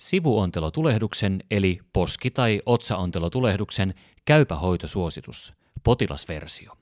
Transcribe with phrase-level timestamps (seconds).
[0.00, 5.52] Sivuontelotulehduksen eli poski- tai otsaontelotulehduksen käypä hoitosuositus,
[5.84, 6.72] potilasversio.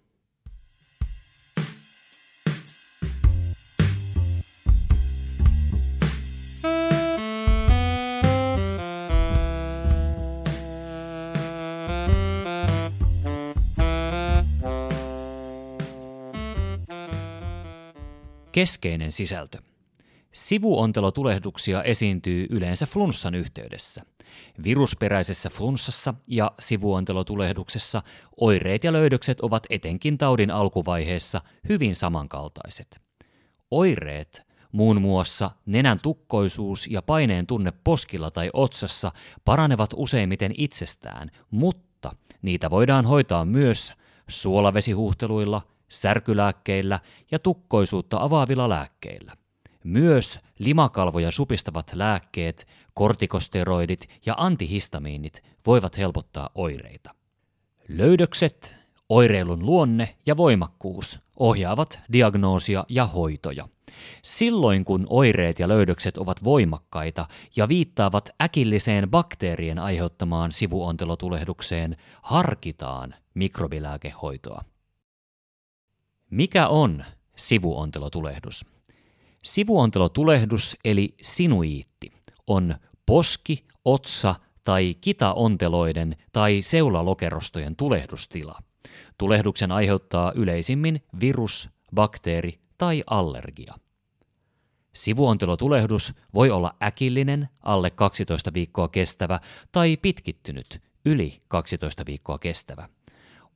[18.52, 19.58] Keskeinen sisältö.
[20.32, 24.02] Sivuontelotulehduksia esiintyy yleensä flunssan yhteydessä.
[24.64, 28.02] Virusperäisessä flunssassa ja sivuontelotulehduksessa
[28.40, 33.00] oireet ja löydökset ovat etenkin taudin alkuvaiheessa hyvin samankaltaiset.
[33.70, 39.12] Oireet, muun muassa nenän tukkoisuus ja paineen tunne poskilla tai otsassa,
[39.44, 43.92] paranevat useimmiten itsestään, mutta niitä voidaan hoitaa myös
[44.28, 47.00] suolavesihuhteluilla, särkylääkkeillä
[47.30, 49.32] ja tukkoisuutta avaavilla lääkkeillä.
[49.88, 57.14] Myös limakalvoja supistavat lääkkeet, kortikosteroidit ja antihistamiinit voivat helpottaa oireita.
[57.88, 58.76] Löydökset,
[59.08, 63.68] oireilun luonne ja voimakkuus ohjaavat diagnoosia ja hoitoja.
[64.22, 74.64] Silloin kun oireet ja löydökset ovat voimakkaita ja viittaavat äkilliseen bakteerien aiheuttamaan sivuontelotulehdukseen, harkitaan mikrobilääkehoitoa.
[76.30, 77.04] Mikä on
[77.36, 78.77] sivuontelotulehdus?
[79.48, 82.12] Sivuontelotulehdus eli sinuiitti
[82.46, 82.74] on
[83.06, 88.58] poski, otsa tai kitaonteloiden tai seulalokerostojen tulehdustila.
[89.18, 93.74] Tulehduksen aiheuttaa yleisimmin virus, bakteeri tai allergia.
[94.94, 99.40] Sivuontelotulehdus voi olla äkillinen, alle 12 viikkoa kestävä
[99.72, 102.88] tai pitkittynyt, yli 12 viikkoa kestävä.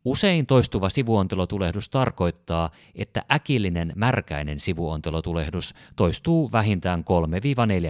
[0.05, 7.05] Usein toistuva sivuontelotulehdus tarkoittaa, että äkillinen märkäinen sivuontelotulehdus toistuu vähintään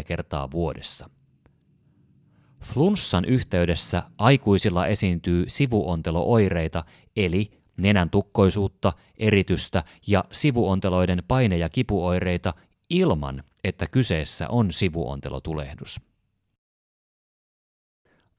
[0.01, 1.11] 3-4 kertaa vuodessa.
[2.63, 6.85] Flunssan yhteydessä aikuisilla esiintyy sivuontelooireita
[7.17, 12.55] eli nenän tukkoisuutta, eritystä ja sivuonteloiden paine- ja kipuoireita
[12.91, 16.01] ilman, että kyseessä on sivuontelotulehdus.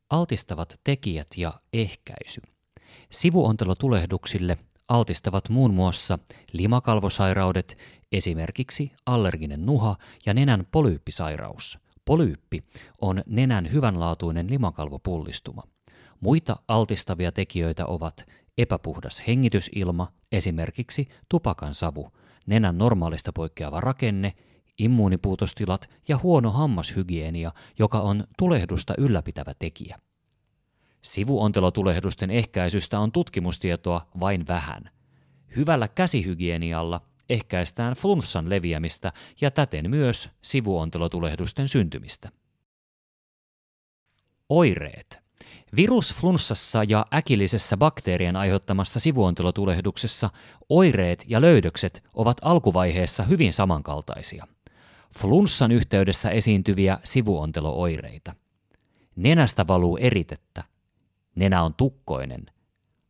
[0.09, 2.41] Altistavat tekijät ja ehkäisy.
[3.13, 4.57] Sivuontelotulehduksille
[4.87, 6.19] altistavat muun muassa
[6.53, 7.77] limakalvosairaudet,
[8.11, 11.79] esimerkiksi allerginen nuha ja nenän polyyppisairaus.
[12.05, 12.63] Polyyppi
[13.01, 15.63] on nenän hyvänlaatuinen limakalvopullistuma.
[16.19, 18.25] Muita altistavia tekijöitä ovat
[18.57, 22.11] epäpuhdas hengitysilma, esimerkiksi tupakan savu,
[22.45, 24.33] nenän normaalista poikkeava rakenne,
[24.79, 29.99] immuunipuutostilat ja huono hammashygienia, joka on tulehdusta ylläpitävä tekijä.
[31.03, 34.89] Sivuontelotulehdusten ehkäisystä on tutkimustietoa vain vähän.
[35.55, 42.29] Hyvällä käsihygienialla ehkäistään flunssan leviämistä ja täten myös sivuontelotulehdusten syntymistä.
[44.49, 45.23] Oireet.
[45.75, 50.29] Virusflunssassa ja äkillisessä bakteerien aiheuttamassa sivuontelotulehduksessa
[50.69, 54.47] oireet ja löydökset ovat alkuvaiheessa hyvin samankaltaisia.
[55.17, 58.35] Flunssan yhteydessä esiintyviä sivuontelooireita.
[59.15, 60.63] Nenästä valuu eritettä,
[61.35, 62.45] Nenä on tukkoinen.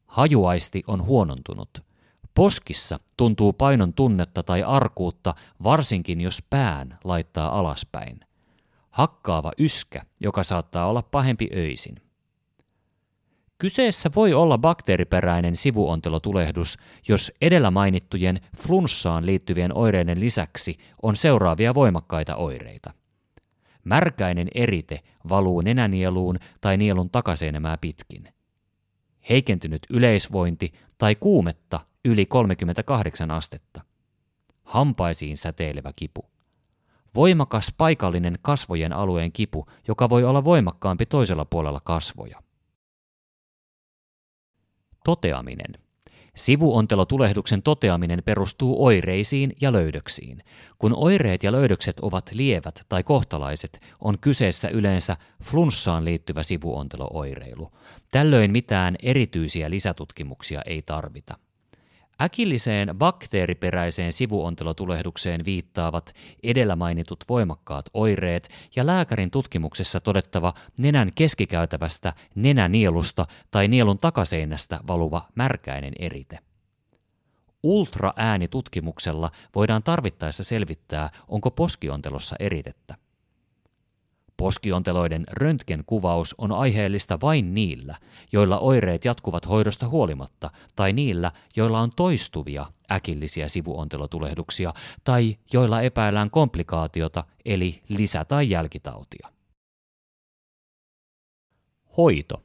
[0.05, 1.69] Hajuaisti on huonontunut.
[2.33, 8.19] Poskissa tuntuu painon tunnetta tai arkuutta, varsinkin jos pään laittaa alaspäin.
[8.89, 11.95] Hakkaava yskä, joka saattaa olla pahempi öisin.
[13.57, 22.35] Kyseessä voi olla bakteeriperäinen sivuontelotulehdus, jos edellä mainittujen flunssaan liittyvien oireiden lisäksi on seuraavia voimakkaita
[22.35, 22.93] oireita.
[23.83, 24.99] Märkäinen erite
[25.29, 28.33] valuu nenänieluun tai nielun takaseinämää pitkin.
[29.29, 33.81] Heikentynyt yleisvointi tai kuumetta yli 38 astetta.
[34.63, 36.25] Hampaisiin säteilevä kipu.
[37.15, 42.43] Voimakas paikallinen kasvojen alueen kipu, joka voi olla voimakkaampi toisella puolella kasvoja.
[45.03, 45.82] Toteaminen.
[46.35, 50.43] Sivuontelotulehduksen toteaminen perustuu oireisiin ja löydöksiin.
[50.79, 57.71] Kun oireet ja löydökset ovat lievät tai kohtalaiset, on kyseessä yleensä flunssaan liittyvä sivuontelooireilu.
[58.11, 61.37] Tällöin mitään erityisiä lisätutkimuksia ei tarvita.
[62.21, 73.27] Äkilliseen bakteeriperäiseen sivuontelotulehdukseen viittaavat edellä mainitut voimakkaat oireet ja lääkärin tutkimuksessa todettava nenän keskikäytävästä nenänielusta
[73.51, 76.39] tai nielun takaseinästä valuva märkäinen erite.
[77.63, 82.95] Ultraäänitutkimuksella voidaan tarvittaessa selvittää, onko poskiontelossa eritettä.
[84.37, 87.95] Poskionteloiden röntgenkuvaus on aiheellista vain niillä,
[88.31, 96.29] joilla oireet jatkuvat hoidosta huolimatta, tai niillä, joilla on toistuvia äkillisiä sivuontelotulehduksia, tai joilla epäillään
[96.29, 99.29] komplikaatiota eli lisä- tai jälkitautia.
[101.97, 102.41] Hoito.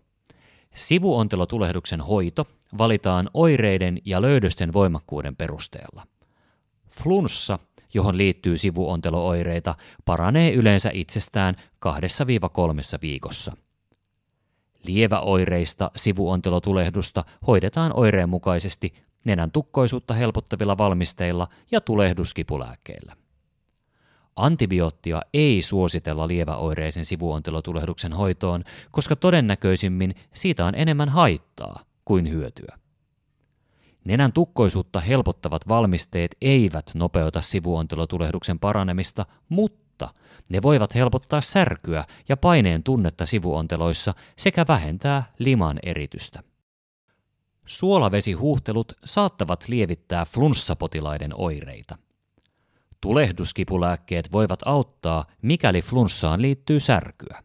[0.74, 2.46] Sivuontelotulehduksen hoito
[2.78, 6.06] valitaan oireiden ja löydösten voimakkuuden perusteella.
[6.90, 7.58] Flunssa,
[7.94, 9.74] johon liittyy sivuontelooireita,
[10.04, 11.54] paranee yleensä itsestään
[11.86, 11.90] 2-3
[13.02, 13.56] viikossa.
[14.86, 18.94] Lieväoireista sivuontelotulehdusta hoidetaan oireen mukaisesti
[19.24, 23.16] nenän tukkoisuutta helpottavilla valmisteilla ja tulehduskipulääkkeillä.
[24.36, 32.78] Antibioottia ei suositella lieväoireisen sivuontelotulehduksen hoitoon, koska todennäköisimmin siitä on enemmän haittaa kuin hyötyä.
[34.08, 40.14] Nenän tukkoisuutta helpottavat valmisteet eivät nopeuta sivuontelotulehduksen paranemista, mutta
[40.48, 46.42] ne voivat helpottaa särkyä ja paineen tunnetta sivuonteloissa sekä vähentää liman eritystä.
[47.66, 51.98] Suolavesihuhtelut saattavat lievittää flunssapotilaiden oireita.
[53.00, 57.42] Tulehduskipulääkkeet voivat auttaa, mikäli flunssaan liittyy särkyä.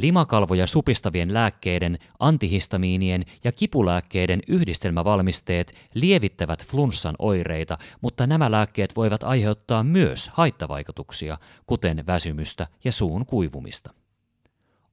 [0.00, 9.84] Limakalvoja supistavien lääkkeiden, antihistamiinien ja kipulääkkeiden yhdistelmävalmisteet lievittävät flunssan oireita, mutta nämä lääkkeet voivat aiheuttaa
[9.84, 13.94] myös haittavaikutuksia, kuten väsymystä ja suun kuivumista.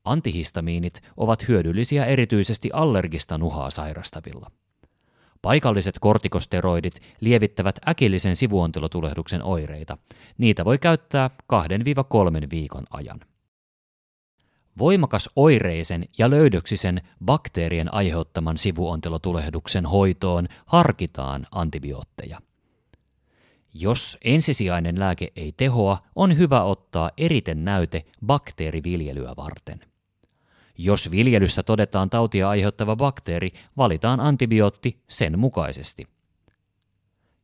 [0.06, 4.52] Antihistamiinit ovat hyödyllisiä erityisesti allergista nuhaa sairastavilla.
[5.42, 9.98] Paikalliset kortikosteroidit lievittävät äkillisen sivuontelotulehduksen oireita.
[10.38, 13.20] Niitä voi käyttää 2-3 viikon ajan.
[14.78, 22.40] Voimakas oireisen ja löydöksisen bakteerien aiheuttaman sivuontelotulehduksen hoitoon harkitaan antibiootteja.
[23.74, 29.80] Jos ensisijainen lääke ei tehoa, on hyvä ottaa eriten näyte bakteeriviljelyä varten.
[30.78, 36.15] Jos viljelyssä todetaan tautia aiheuttava bakteeri, valitaan antibiootti sen mukaisesti.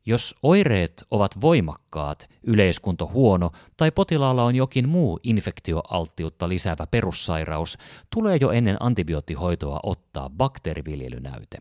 [0.05, 7.77] Jos oireet ovat voimakkaat, yleiskunto huono tai potilaalla on jokin muu infektioalttiutta lisäävä perussairaus,
[8.13, 11.57] tulee jo ennen antibioottihoitoa ottaa bakteeriviljelynäyte.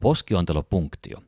[0.00, 1.22] Poskiontelopunktio.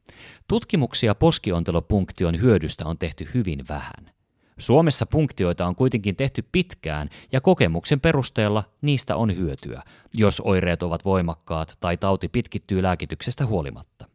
[0.49, 4.11] Tutkimuksia poskiontelopunktion hyödystä on tehty hyvin vähän.
[4.59, 9.83] Suomessa punktioita on kuitenkin tehty pitkään ja kokemuksen perusteella niistä on hyötyä,
[10.15, 14.08] jos oireet ovat voimakkaat tai tauti pitkittyy lääkityksestä huolimatta.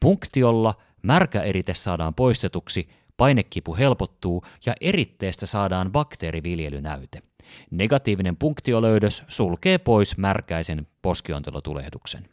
[0.00, 7.22] Punktiolla märkä erite saadaan poistetuksi, painekipu helpottuu ja eritteestä saadaan bakteeriviljelynäyte.
[7.70, 12.28] Negatiivinen punktiolöydös sulkee pois märkäisen poskiontelotulehduksen.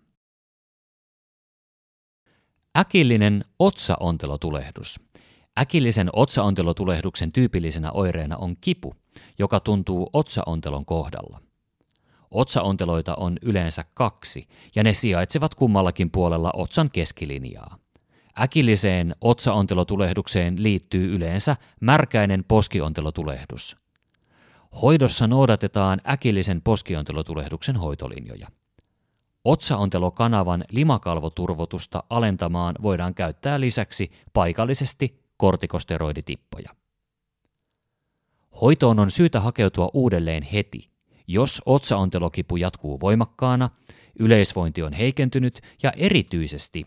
[2.77, 5.00] Äkillinen otsaontelotulehdus.
[5.59, 8.95] Äkillisen otsaontelotulehduksen tyypillisenä oireena on kipu,
[9.39, 11.39] joka tuntuu otsaontelon kohdalla.
[12.36, 17.78] Otsaonteloita on yleensä kaksi, ja ne sijaitsevat kummallakin puolella otsan keskilinjaa.
[18.40, 23.78] Äkilliseen otsaontelotulehdukseen liittyy yleensä märkäinen poskiontelotulehdus.
[24.82, 28.48] Hoidossa noudatetaan äkillisen poskiontelotulehduksen hoitolinjoja.
[29.46, 36.70] Otsaontelokanavan limakalvoturvotusta alentamaan voidaan käyttää lisäksi paikallisesti kortikosteroiditippoja.
[38.62, 40.94] Hoitoon on syytä hakeutua uudelleen heti,
[41.27, 43.69] jos otsaontelokipu jatkuu voimakkaana,
[44.19, 46.83] yleisvointi on heikentynyt ja erityisesti,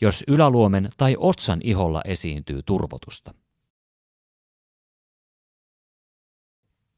[0.00, 3.34] jos yläluomen tai otsan iholla esiintyy turvotusta.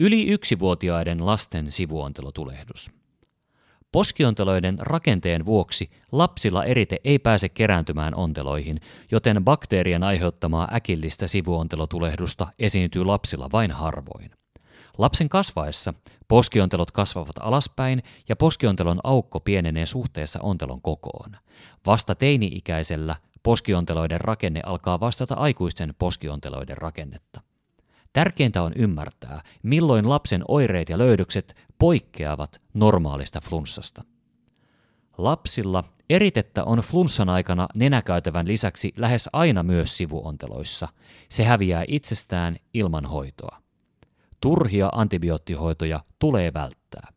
[0.01, 2.91] Yli yksivuotiaiden lasten sivuontelotulehdus.
[3.93, 13.05] Poskionteloiden rakenteen vuoksi lapsilla erite ei pääse kerääntymään onteloihin, joten bakteerien aiheuttamaa äkillistä sivuontelotulehdusta esiintyy
[13.05, 14.31] lapsilla vain harvoin.
[14.99, 15.95] Lapsen kasvaessa
[16.29, 21.37] poskiontelot kasvavat alaspäin ja poskiontelon aukko pienenee suhteessa ontelon kokoon.
[21.87, 27.41] Vasta teini-ikäisellä poskionteloiden rakenne alkaa vastata aikuisten poskionteloiden rakennetta.
[28.13, 34.05] Tärkeintä on ymmärtää, milloin lapsen oireet ja löydökset poikkeavat normaalista flunssasta.
[35.19, 40.89] Lapsilla eritettä on flunssan aikana nenäkäytävän lisäksi lähes aina myös sivuonteloissa.
[41.29, 43.64] Se häviää itsestään ilman hoitoa.
[44.45, 47.09] Turhia antibioottihoitoja tulee välttää.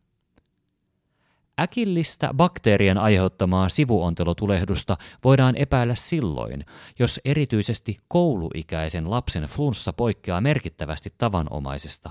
[1.60, 6.64] Äkillistä bakteerien aiheuttamaa sivuontelotulehdusta voidaan epäillä silloin,
[6.98, 12.10] jos erityisesti kouluikäisen lapsen flunssa poikkeaa merkittävästi tavanomaisesta.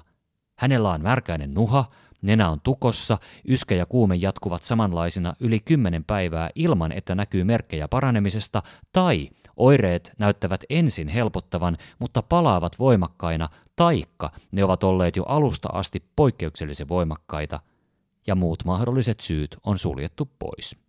[0.60, 1.86] Hänellä on märkäinen nuha,
[2.22, 7.88] nenä on tukossa, yskä ja kuume jatkuvat samanlaisina yli 10 päivää ilman, että näkyy merkkejä
[7.88, 15.70] paranemisesta, tai oireet näyttävät ensin helpottavan, mutta palaavat voimakkaina, taikka ne ovat olleet jo alusta
[15.74, 17.60] asti poikkeuksellisen voimakkaita–
[18.28, 20.80] ja muut mahdolliset syyt on suljettu pois.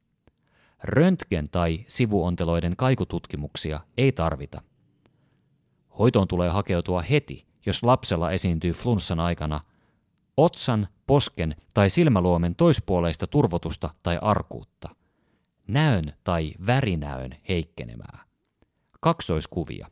[0.85, 4.63] Röntgen- tai sivuonteloiden kaikututkimuksia ei tarvita.
[5.99, 9.61] Hoitoon tulee hakeutua heti, jos lapsella esiintyy flunssan aikana
[10.37, 14.89] otsan, posken tai silmäluomen toispuoleista turvotusta tai arkuutta.
[15.69, 18.25] Näön tai värinäön heikkenemää.
[19.01, 19.91] Kaksoiskuvia.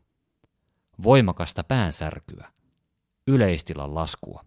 [1.03, 2.49] Voimakasta päänsärkyä.
[3.26, 4.45] Yleistilan laskua.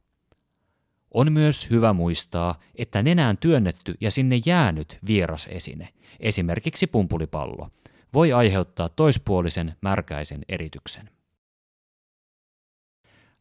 [1.13, 7.69] On myös hyvä muistaa, että nenään työnnetty ja sinne jäänyt vieras esine, esimerkiksi pumpulipallo,
[8.13, 11.09] voi aiheuttaa toispuolisen märkäisen erityksen.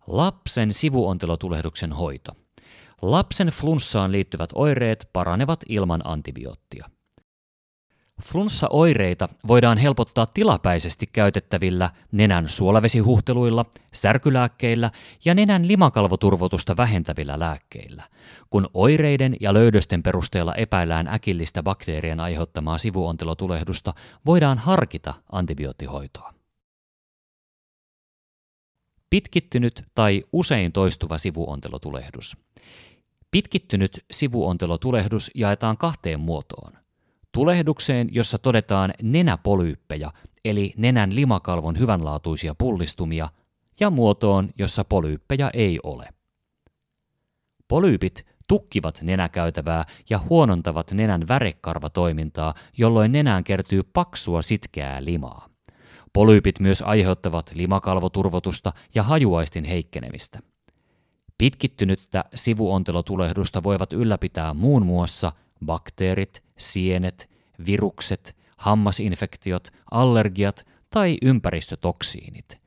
[0.07, 2.33] Lapsen sivuontelotulehduksen hoito.
[3.03, 6.91] Lapsen flunssaan liittyvät oireet paranevat ilman antibioottia.
[8.23, 14.91] Flunssa-oireita voidaan helpottaa tilapäisesti käytettävillä nenän suolavesihuhteluilla, särkylääkkeillä
[15.25, 18.05] ja nenän limakalvoturvotusta vähentävillä lääkkeillä.
[18.51, 23.95] Kun oireiden ja löydösten perusteella epäillään äkillistä bakteerien aiheuttamaa sivuontelotulehdusta,
[24.27, 26.35] voidaan harkita antibioottihoitoa.
[29.11, 32.37] Pitkittynyt tai usein toistuva sivuontelotulehdus.
[33.31, 36.88] Pitkittynyt sivuontelotulehdus jaetaan kahteen muotoon.
[37.33, 40.11] Tulehdukseen, jossa todetaan nenäpolyyppejä,
[40.45, 43.29] eli nenän limakalvon hyvänlaatuisia pullistumia,
[43.81, 46.09] ja muotoon, jossa polyyppejä ei ole.
[47.69, 55.49] Polyypit tukkivat nenäkäytävää ja huonontavat nenän värekarvatoimintaa, jolloin nenään kertyy paksua sitkeää limaa.
[56.13, 60.39] Polyypit myös aiheuttavat limakalvoturvotusta ja hajuaistin heikkenemistä.
[61.39, 65.33] Pitkittynyttä sivuontelotulehdusta voivat ylläpitää muun muassa
[65.67, 67.31] bakteerit, sienet,
[67.67, 72.59] virukset, hammasinfektiot, allergiat tai ympäristötoksiinit.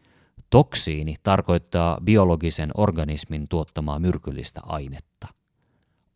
[0.49, 5.27] Toksiini tarkoittaa biologisen organismin tuottamaa myrkyllistä ainetta.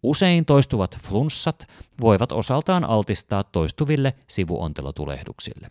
[0.03, 1.67] Usein toistuvat flunssat
[2.01, 5.69] voivat osaltaan altistaa toistuville sivuontelotulehduksille.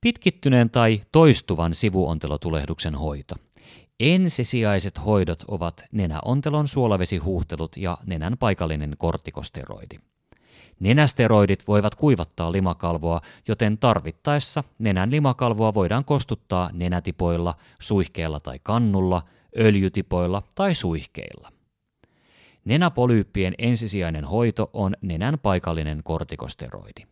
[0.00, 3.34] Pitkittyneen tai toistuvan sivuontelotulehduksen hoito.
[4.00, 9.96] Ensisijaiset hoidot ovat nenäontelon suolavesihuhtelut ja nenän paikallinen kortikosteroidi.
[10.80, 19.22] Nenästeroidit voivat kuivattaa limakalvoa, joten tarvittaessa nenän limakalvoa voidaan kostuttaa nenätipoilla, suihkeella tai kannulla,
[19.58, 21.52] öljytipoilla tai suihkeilla.
[22.64, 27.06] Nenäpolyyppien ensisijainen hoito on nenän paikallinen kortikosteroidi.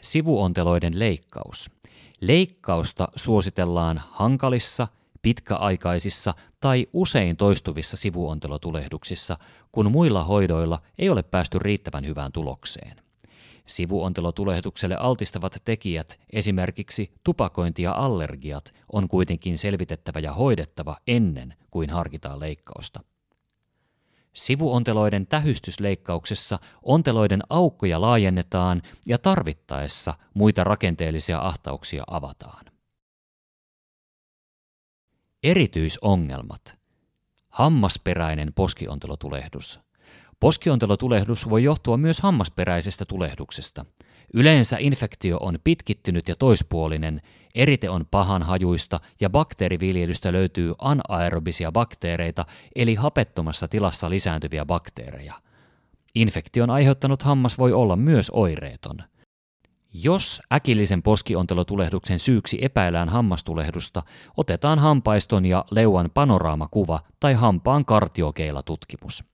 [0.00, 1.70] Sivuonteloiden leikkaus.
[2.20, 4.88] Leikkausta suositellaan hankalissa,
[5.22, 9.38] pitkäaikaisissa tai usein toistuvissa sivuontelotulehduksissa,
[9.72, 12.96] kun muilla hoidoilla ei ole päästy riittävän hyvään tulokseen.
[13.66, 22.40] Sivuontelotulehdukselle altistavat tekijät, esimerkiksi tupakointi ja allergiat, on kuitenkin selvitettävä ja hoidettava ennen kuin harkitaan
[22.40, 23.00] leikkausta.
[24.38, 32.64] Sivuonteloiden tähystysleikkauksessa onteloiden aukkoja laajennetaan ja tarvittaessa muita rakenteellisia ahtauksia avataan.
[35.42, 36.78] Erityisongelmat.
[37.48, 39.80] Hammasperäinen poskiontelotulehdus.
[40.40, 43.84] Poskiontelotulehdus voi johtua myös hammasperäisestä tulehduksesta.
[44.34, 47.22] Yleensä infektio on pitkittynyt ja toispuolinen,
[47.54, 55.34] erite on pahan hajuista ja bakteeriviljelystä löytyy anaerobisia bakteereita eli hapettomassa tilassa lisääntyviä bakteereja.
[56.14, 58.98] Infektion aiheuttanut hammas voi olla myös oireeton.
[59.92, 64.02] Jos äkillisen poskiontelotulehduksen syyksi epäillään hammastulehdusta,
[64.36, 69.24] otetaan hampaiston ja leuan panoraamakuva tai hampaan kartiokeila-tutkimus.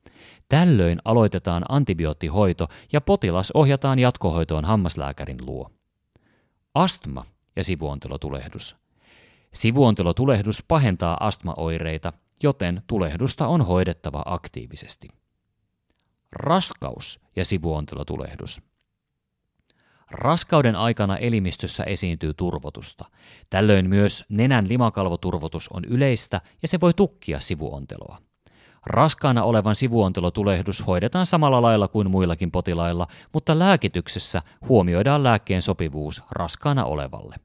[0.49, 5.71] Tällöin aloitetaan antibioottihoito ja potilas ohjataan jatkohoitoon hammaslääkärin luo.
[6.75, 7.25] Astma
[7.57, 8.77] ja sivuontelotulehdus.
[9.55, 15.09] Sivuontelotulehdus pahentaa astmaoireita, joten tulehdusta on hoidettava aktiivisesti.
[16.33, 18.63] Raskaus ja sivuontelotulehdus.
[20.11, 23.05] Raskauden aikana elimistössä esiintyy turvotusta.
[23.51, 28.19] Tällöin myös nenän limakalvoturvotus on yleistä ja se voi tukkia sivuonteloa.
[28.87, 36.85] Raskaana olevan sivuontelotulehdus hoidetaan samalla lailla kuin muillakin potilailla, mutta lääkityksessä huomioidaan lääkkeen sopivuus raskaana
[36.85, 37.37] olevalle.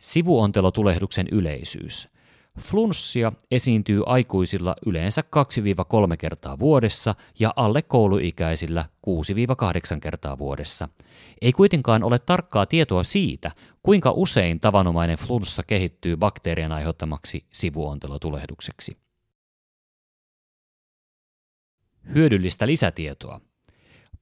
[0.00, 2.13] Sivuontelotulehduksen yleisyys.
[2.60, 5.22] Flunssia esiintyy aikuisilla yleensä
[6.12, 8.84] 2-3 kertaa vuodessa ja alle kouluikäisillä
[9.96, 10.88] 6-8 kertaa vuodessa.
[11.40, 13.50] Ei kuitenkaan ole tarkkaa tietoa siitä,
[13.82, 18.96] kuinka usein tavanomainen flunssa kehittyy bakteerien aiheuttamaksi sivuontelotulehdukseksi.
[22.14, 23.40] Hyödyllistä lisätietoa.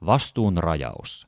[0.05, 1.27] vastuun rajaus.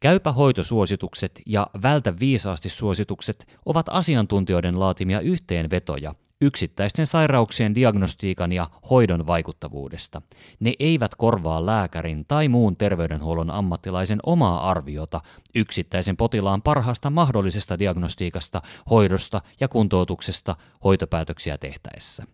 [0.00, 9.26] Käypä hoitosuositukset ja vältä viisaasti suositukset ovat asiantuntijoiden laatimia yhteenvetoja yksittäisten sairauksien diagnostiikan ja hoidon
[9.26, 10.22] vaikuttavuudesta.
[10.60, 15.20] Ne eivät korvaa lääkärin tai muun terveydenhuollon ammattilaisen omaa arviota
[15.54, 22.24] yksittäisen potilaan parhaasta mahdollisesta diagnostiikasta, hoidosta ja kuntoutuksesta hoitopäätöksiä tehtäessä.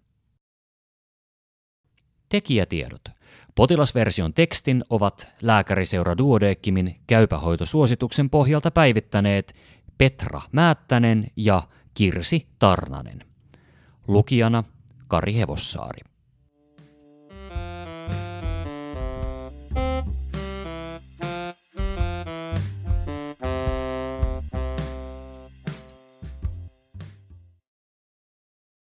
[2.28, 3.02] Tekijätiedot.
[3.54, 9.56] Potilasversion tekstin ovat lääkäriseura Duodeckimin käypähoitosuosituksen pohjalta päivittäneet
[9.98, 11.62] Petra Määttänen ja
[11.94, 13.36] Kirsi Tarnanen.
[14.08, 14.64] Lukijana
[15.08, 16.00] Kari Hevossaari.